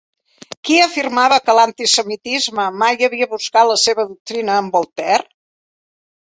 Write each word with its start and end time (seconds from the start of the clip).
Qui 0.67 0.77
afirmava 0.85 1.35
que 1.49 1.53
l'antisemitisme 1.59 2.65
mai 2.85 2.97
havia 3.09 3.27
buscat 3.35 3.69
la 3.73 3.77
seva 3.83 4.07
doctrina 4.15 4.57
en 4.63 4.73
Voltaire? 4.79 5.29